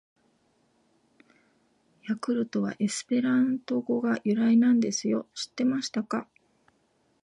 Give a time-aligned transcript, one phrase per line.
[2.09, 5.27] 「ヤクルト」はエスペラント語が由来なんですよ！
[5.35, 6.27] 知ってましたか！！